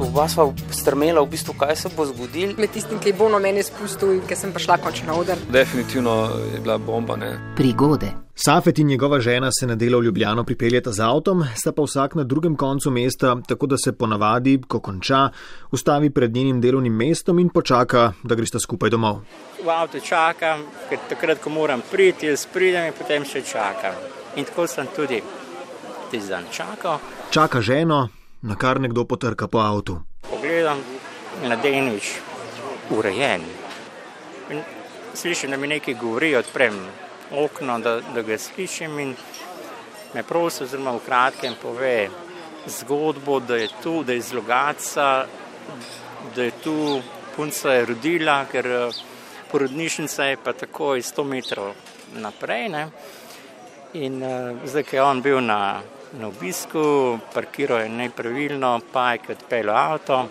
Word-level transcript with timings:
Oba 0.00 0.28
sva 0.28 0.48
strmela, 0.70 1.20
v 1.20 1.28
bistvu, 1.30 1.54
kaj 1.60 1.76
se 1.76 1.88
bo 1.96 2.06
zgodilo. 2.08 2.54
Med 2.58 2.72
tistim, 2.72 2.98
ki 2.98 3.12
je 3.12 3.16
bolno 3.18 3.38
meni 3.38 3.62
spustil 3.62 4.14
in 4.14 4.22
ki 4.24 4.36
sem 4.36 4.52
prišla 4.52 4.78
končno 4.80 5.12
na 5.12 5.18
oder. 5.20 5.38
Definitivno 5.52 6.14
je 6.54 6.60
bila 6.60 6.78
bomba. 6.78 7.16
Ne? 7.16 7.34
Prigode. 7.56 8.08
Safet 8.34 8.78
in 8.78 8.86
njegova 8.86 9.20
žena 9.20 9.50
se 9.52 9.66
na 9.66 9.74
delo 9.74 9.98
v 9.98 10.04
Ljubljano 10.04 10.44
pripeljeta 10.44 10.92
z 10.92 11.00
avtom, 11.04 11.44
sta 11.54 11.72
pa 11.72 11.82
vsak 11.82 12.14
na 12.14 12.24
drugem 12.24 12.56
koncu 12.56 12.90
mesta, 12.90 13.36
tako 13.48 13.66
da 13.66 13.76
se 13.76 13.92
ponavadi, 13.92 14.62
ko 14.68 14.80
konča, 14.80 15.28
ustavi 15.70 16.10
pred 16.10 16.34
njenim 16.34 16.60
delovnim 16.60 16.96
mestom 16.96 17.38
in 17.38 17.48
počaka, 17.48 18.12
da 18.22 18.34
gresta 18.34 18.58
skupaj 18.58 18.90
domov. 18.90 19.20
V 19.64 19.68
avtu 19.68 20.00
čakam, 20.00 20.64
ker 20.88 20.98
takrat, 21.08 21.42
ko 21.44 21.50
moram 21.50 21.82
priti, 21.90 22.26
jaz 22.26 22.46
pridem 22.52 22.88
in 22.88 22.96
potem 22.96 23.24
še 23.24 23.44
čakam. 23.44 24.00
In 24.36 24.48
tako 24.48 24.66
sem 24.66 24.88
tudi 24.96 25.20
tisti 26.10 26.28
dan 26.28 26.48
čakal. 26.52 26.98
Čaka 27.30 27.60
ženo, 27.60 28.08
na 28.42 28.56
kar 28.56 28.80
nekdo 28.80 29.04
potrka 29.04 29.48
po 29.48 29.58
avtu. 29.58 30.00
Pogledam, 30.30 30.78
mladenič, 31.42 32.14
urejen. 32.90 33.44
In 34.50 34.62
slišim, 35.14 35.50
da 35.50 35.56
mi 35.56 35.68
nekaj 35.68 35.94
govori, 35.94 36.34
odprem 36.36 36.74
okno, 37.30 37.78
da, 37.78 38.00
da 38.14 38.22
ga 38.22 38.38
slišim 38.38 38.98
in 38.98 39.14
me 40.14 40.22
prosi, 40.22 40.64
oziroma 40.64 40.96
v 40.96 41.04
kratkem 41.06 41.54
pove 41.62 42.08
zgodbo, 42.66 43.40
da 43.40 43.56
je 43.56 43.68
tu, 43.82 44.02
da 44.04 44.12
je 44.12 44.18
iz 44.18 44.32
Logaca, 44.32 45.26
da 46.36 46.42
je 46.42 46.50
tu 46.64 47.00
punca 47.36 47.72
je 47.72 47.86
rodila, 47.86 48.44
ker 48.52 48.66
porodnišnica 49.52 50.24
je 50.24 50.36
pa 50.44 50.52
tako 50.52 50.94
iz 50.96 51.12
100 51.12 51.24
metrov 51.24 51.72
naprej. 52.14 52.68
Ne? 52.68 52.88
In 53.92 54.22
uh, 54.22 54.58
zdaj, 54.64 54.84
ki 54.84 54.96
je 54.96 55.02
on 55.02 55.22
bil 55.22 55.40
na, 55.40 55.80
na 56.12 56.28
obisku, 56.28 57.18
parkiral 57.34 57.80
je 57.80 57.88
nepravilno, 57.88 58.80
pa 58.92 59.12
je 59.12 59.20
odpeljal 59.28 59.76
avto, 59.76 60.28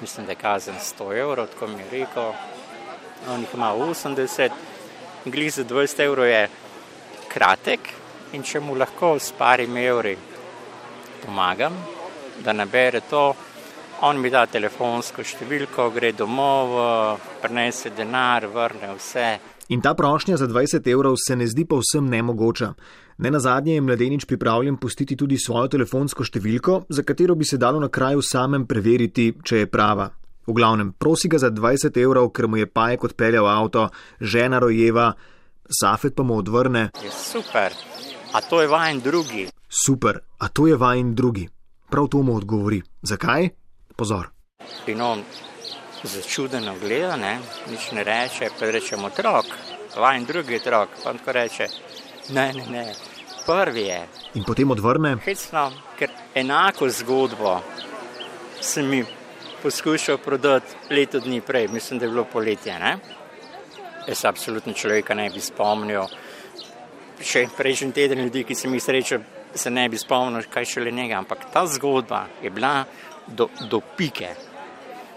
mislim, 0.00 0.26
da 0.26 0.32
je 0.32 0.36
kazen 0.36 0.74
100 0.74 1.18
evrov, 1.18 1.46
tako 1.46 1.66
mi 1.66 1.82
je 1.82 1.90
rekel, 1.90 2.32
on 3.30 3.40
jih 3.40 3.54
ima 3.54 3.72
80 3.74 4.50
glih 5.24 5.54
za 5.54 5.64
20 5.64 6.00
evrov 6.04 6.26
je 6.26 6.48
kratek 7.28 7.80
in 8.32 8.42
če 8.42 8.60
mu 8.60 8.74
lahko 8.74 9.14
s 9.18 9.32
parimi 9.38 9.84
evri 9.84 10.16
pomagam, 11.24 11.76
da 12.44 12.52
nabere 12.52 13.00
to, 13.10 13.34
on 14.00 14.20
mi 14.20 14.30
da 14.30 14.44
telefonsko 14.46 15.24
številko, 15.24 15.88
gre 15.94 16.12
domov, 16.12 16.74
prenese 17.40 17.94
denar, 17.96 18.46
vrne 18.52 18.90
vse. 18.98 19.28
In 19.68 19.80
ta 19.80 19.94
prošnja 19.94 20.36
za 20.36 20.48
20 20.48 20.92
evrov 20.92 21.14
se 21.16 21.36
ne 21.36 21.46
zdi 21.46 21.64
povsem 21.64 22.08
nemogoča. 22.08 22.74
Ne 23.18 23.30
na 23.30 23.38
zadnje 23.40 23.74
je 23.74 23.80
mladenič 23.80 24.24
pripravljen 24.24 24.76
pustiti 24.76 25.16
tudi 25.16 25.38
svojo 25.38 25.68
telefonsko 25.68 26.24
številko, 26.24 26.82
za 26.88 27.02
katero 27.02 27.34
bi 27.34 27.44
se 27.44 27.56
dalo 27.56 27.80
na 27.80 27.88
kraju 27.88 28.22
samem 28.22 28.66
preveriti, 28.66 29.32
če 29.44 29.64
je 29.64 29.70
prava. 29.70 30.10
V 30.46 30.52
glavnem, 30.52 30.92
prosi 30.92 31.28
ga 31.28 31.38
za 31.38 31.48
20 31.50 31.96
evrov, 32.02 32.28
ker 32.36 32.48
mu 32.48 32.60
je 32.60 32.66
pajek 32.66 33.04
odpeljal 33.04 33.48
avto, 33.48 33.88
žena 34.20 34.58
rojeva, 34.60 35.14
Safet 35.64 36.14
pa 36.14 36.22
mu 36.22 36.36
odvrne: 36.36 36.90
je 37.04 37.10
Super, 37.10 37.72
a 38.32 38.40
to 38.40 38.60
je 38.60 38.68
vajen 38.68 39.00
drugi. 39.00 39.48
Super, 39.68 40.20
a 40.38 40.48
to 40.48 40.66
je 40.66 40.76
vajen 40.76 41.14
drugi. 41.14 41.48
Prav 41.90 42.08
to 42.08 42.22
mu 42.22 42.36
odgovori. 42.36 42.82
Zakaj? 43.02 43.48
Pozor. 43.96 44.28
In 44.86 45.00
on 45.00 45.24
začudeno 46.04 46.74
gleda, 46.80 47.16
ne? 47.16 47.38
nič 47.70 47.90
ne 47.92 48.04
reče, 48.04 48.50
pa 48.58 48.70
rečemo 48.70 49.06
otrok, 49.06 49.46
vajen 49.96 50.24
drugi 50.24 50.56
otrok, 50.56 50.88
pa 51.04 51.12
tako 51.12 51.32
reče: 51.32 51.68
ne, 52.28 52.52
ne, 52.52 52.66
ne, 52.70 52.94
prvi 53.46 53.82
je. 53.82 54.00
In 54.34 54.44
potem 54.44 54.70
odvrne: 54.70 55.16
hecno, 55.24 55.70
ker 55.98 56.10
enako 56.34 56.88
zgodbo 56.88 57.60
se 58.60 58.82
mi 58.82 59.04
poskušal 59.62 60.18
prodati 60.18 60.76
leto 60.90 61.20
dni 61.20 61.40
prej, 61.40 61.68
mislim, 61.68 61.98
da 61.98 62.04
je 62.04 62.10
bilo 62.10 62.24
poletje. 62.24 62.78
Ne? 62.78 62.96
Jaz 64.08 64.24
absolutno 64.24 64.72
človeka 64.72 65.14
ne 65.14 65.30
bi 65.30 65.40
spomnil. 65.40 66.04
Še 67.24 67.46
prejšnji 67.56 67.92
teden 67.92 68.20
ljudi, 68.26 68.42
ki 68.44 68.54
sem 68.54 68.74
jih 68.74 68.82
srečal, 68.82 69.22
se 69.54 69.70
ne 69.70 69.88
bi 69.88 69.98
spomnil, 69.98 70.44
kaj 70.52 70.64
šele 70.64 70.92
njega. 70.92 71.18
Ampak 71.18 71.46
ta 71.52 71.64
zgodba 71.66 72.26
je 72.42 72.50
bila 72.50 72.84
do, 73.26 73.48
do 73.70 73.80
pike 73.96 74.34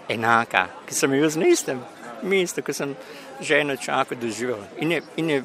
enaka, 0.10 0.68
ki 0.86 0.94
sem 0.94 1.14
jo 1.14 1.30
z 1.30 1.44
istem 1.48 1.82
mestu, 2.24 2.62
ko 2.62 2.74
sem 2.74 2.96
ženo 3.42 3.76
čakal 3.76 4.18
doživel. 4.18 4.64
In 4.82 4.92
je, 4.92 5.02
in 5.18 5.30
je 5.30 5.44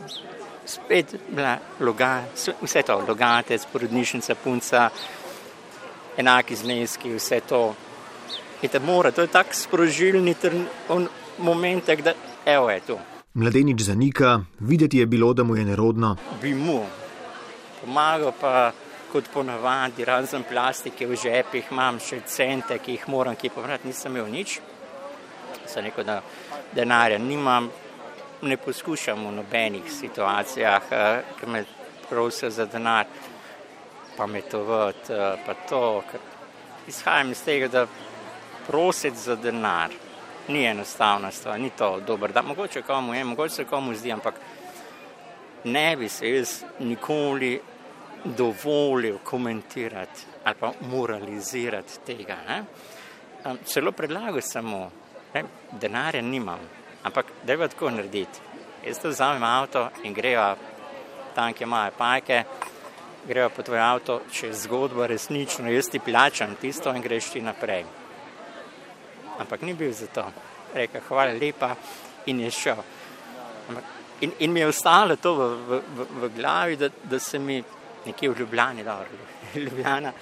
spet 0.65 1.17
bila 1.29 1.59
loga, 1.81 2.25
vse 2.63 2.83
to, 2.83 2.99
logatec, 3.09 3.67
porodnišnica, 3.73 4.35
punca, 4.35 4.91
enaki 6.17 6.57
zneski, 6.57 7.15
vse 7.15 7.41
to. 7.49 7.75
In 8.63 8.71
da 8.73 8.79
mora, 8.79 9.11
to 9.11 9.23
je 9.23 9.29
tak 9.29 9.55
sprožilni 9.55 10.35
moment, 11.39 11.87
da 12.05 12.15
evo 12.47 12.71
je 12.71 12.81
tu. 12.81 12.99
Mladenič 13.35 13.81
zanika, 13.81 14.41
videti 14.61 14.99
je 14.99 15.07
bilo, 15.07 15.33
da 15.35 15.43
mu 15.43 15.57
je 15.57 15.65
nerodno. 15.65 16.17
Bi 16.43 16.55
mu 16.55 16.85
pomagal, 17.81 18.33
pa 18.41 18.73
kot 19.13 19.29
ponavadi, 19.33 20.05
razen 20.05 20.45
plastike 20.49 21.07
v 21.07 21.17
žepih, 21.21 21.69
imam 21.71 21.99
še 22.01 22.23
cente, 22.27 22.79
ki 22.81 22.97
jih 22.97 23.09
moram 23.13 23.37
kje 23.37 23.51
povrati, 23.53 23.89
nisem 23.89 24.17
imel 24.17 24.31
nič. 24.33 24.59
Sem 25.69 25.85
rekel, 25.85 26.07
da 26.09 26.21
denarja 26.75 27.19
nimam, 27.21 27.69
ne 28.43 28.57
poskušam 28.57 29.27
v 29.29 29.35
nobenih 29.37 29.91
situacijah, 29.93 30.89
ki 31.39 31.47
me 31.47 31.65
prosijo 32.09 32.51
za 32.51 32.67
denar, 32.67 33.07
pa 34.17 34.27
me 34.27 34.43
to 34.43 34.63
vod, 34.65 35.13
pa 35.47 35.55
to, 35.69 36.03
ker 36.11 36.25
izhajam 36.89 37.31
iz 37.33 37.45
tega, 37.45 37.69
da 37.69 37.87
prositi 38.67 39.19
za 39.19 39.37
denar 39.37 39.93
ni 40.49 40.65
enostavna 40.67 41.31
stvar, 41.31 41.61
ni 41.61 41.71
to 41.71 42.01
dobro. 42.07 42.33
Da, 42.33 42.43
mogoče 42.43 42.83
komu 42.83 43.15
je, 43.15 43.25
mogoče 43.25 43.55
se 43.55 43.65
komu 43.65 43.95
zdi, 43.95 44.13
ampak 44.13 44.35
ne 45.65 45.97
bi 45.97 46.09
se 46.09 46.31
jaz 46.31 46.65
nikoli 46.81 47.61
dovolil 48.25 49.19
komentirati 49.25 50.27
ali 50.45 50.55
pa 50.61 50.73
moralizirati 50.81 51.99
tega. 52.07 52.37
Ne? 52.49 52.65
Celo 53.65 53.93
predlagal 53.93 54.43
samo, 54.43 54.91
da 55.35 55.43
denarja 55.81 56.23
nimam, 56.23 56.61
ampak 57.03 57.27
da 57.45 57.53
je 57.53 57.69
tako 57.69 57.91
narediti. 57.91 58.41
Jaz 58.87 58.99
to 58.99 59.09
vzamem 59.09 59.43
avto 59.43 59.89
in 60.05 60.15
grejo 60.15 60.57
tam, 61.35 61.53
kjer 61.53 61.67
imajo 61.67 61.93
pajke, 61.99 62.45
grejo 63.27 63.51
po 63.51 63.63
tvoj 63.63 63.79
avto, 63.79 64.21
če 64.33 64.47
je 64.47 64.61
zgodba 64.67 65.07
resnična, 65.07 65.71
jaz 65.71 65.91
ti 65.91 65.99
plačam 65.99 66.57
tisto 66.61 66.95
in 66.95 67.03
greš 67.03 67.31
ti 67.33 67.41
naprej 67.41 67.85
ampak 69.39 69.63
ni 69.63 69.75
bil 69.75 69.93
za 69.93 70.07
to. 70.07 70.25
Rekel, 70.75 71.01
hvala 71.09 71.33
lepa 71.33 71.77
in 72.27 72.41
je 72.41 72.51
šel. 72.51 72.81
In, 74.21 74.33
in 74.39 74.53
mi 74.53 74.61
je 74.61 74.67
ostalo 74.67 75.17
to 75.17 75.35
v, 75.35 75.43
v, 75.69 75.81
v, 75.97 76.07
v 76.21 76.31
glavi, 76.37 76.77
da, 76.77 76.89
da 77.05 77.19
se 77.19 77.39
mi 77.39 77.63
nekje 78.07 78.31
v 78.31 78.39
Ljubljani, 78.39 78.85
da 78.85 79.05
Ljubljana 79.65 80.13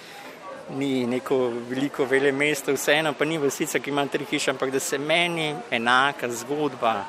ni 0.71 1.07
neko 1.07 1.53
veliko 1.69 2.05
vele 2.05 2.33
mesto, 2.33 2.73
vseeno 2.73 3.13
pa 3.13 3.25
ni 3.25 3.39
vasica, 3.39 3.79
ki 3.79 3.91
ima 3.91 4.07
tri 4.07 4.25
hiše, 4.25 4.51
ampak 4.51 4.71
da 4.71 4.81
se 4.81 4.99
meni 4.99 5.55
enaka 5.71 6.29
zgodba 6.29 7.05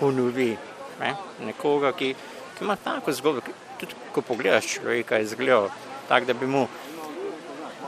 ponovi. 0.00 0.56
Ne? 1.00 1.14
Nekoga, 1.46 1.92
ki, 1.92 2.14
ki 2.58 2.64
ima 2.64 2.76
tako 2.76 3.12
zgodbo, 3.12 3.40
ki, 3.40 3.52
tudi 3.80 3.94
ko 4.12 4.22
pogledaš 4.22 4.74
človeka, 4.76 5.16
je 5.16 5.26
zgledal 5.26 5.68
tako, 6.08 6.26
da 6.26 6.34
bi 6.34 6.46
mu 6.46 6.66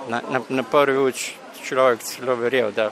na, 0.08 0.22
na, 0.30 0.40
na 0.48 0.62
prvi 0.62 0.98
oči 0.98 1.36
človek 1.64 2.00
celo 2.02 2.34
verjel, 2.36 2.72
da 2.72 2.90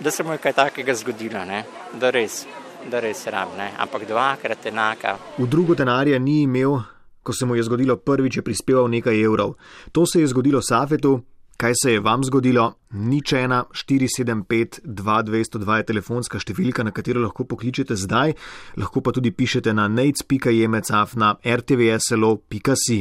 da 0.00 0.10
se 0.10 0.22
mu 0.22 0.32
je 0.32 0.38
kaj 0.38 0.52
takega 0.52 0.94
zgodilo, 0.94 1.44
ne? 1.44 1.64
da 1.92 2.10
res, 2.10 2.46
da 2.90 3.00
res 3.00 3.26
rab, 3.26 3.48
ne? 3.58 3.70
ampak 3.78 4.06
dvakrat 4.08 4.66
enaka. 4.66 5.16
V 5.38 5.46
drugo 5.46 5.74
denarja 5.74 6.18
ni 6.18 6.42
imel, 6.42 6.78
ko 7.22 7.32
se 7.32 7.46
mu 7.46 7.56
je 7.56 7.62
zgodilo 7.62 7.96
prvič, 7.96 8.36
je 8.36 8.42
prispeval 8.42 8.88
nekaj 8.90 9.22
evrov. 9.22 9.54
To 9.92 10.06
se 10.06 10.20
je 10.20 10.26
zgodilo 10.26 10.62
Safetu. 10.62 11.20
Kaj 11.60 11.72
se 11.82 11.92
je 11.92 12.00
vam 12.00 12.24
zgodilo? 12.24 12.72
Nič 12.90 13.32
ena 13.32 13.64
475 13.72 14.80
2202 14.84 15.76
je 15.76 15.84
telefonska 15.84 16.40
številka, 16.40 16.80
na 16.86 16.92
katero 16.96 17.20
lahko 17.20 17.44
pokličete 17.44 17.98
zdaj, 18.00 18.32
lahko 18.80 19.02
pa 19.04 19.12
tudi 19.12 19.28
pišete 19.28 19.74
na 19.76 19.84
neits.jemecaf 19.92 21.12
na 21.20 21.34
rtvslo.si. 21.44 22.98